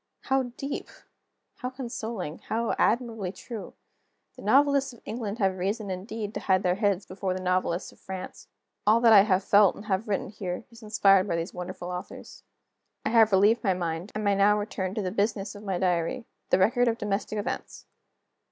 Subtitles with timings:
[0.21, 0.89] How deep!
[1.57, 2.39] how consoling!
[2.47, 3.75] how admirably true!
[4.35, 7.99] The novelists of England have reason indeed to hide their heads before the novelists of
[7.99, 8.47] France.
[8.87, 12.43] All that I have felt, and have written here, is inspired by these wonderful authors.
[13.05, 16.25] I have relieved my mind, and may now return to the business of my diary
[16.49, 17.85] the record of domestic events.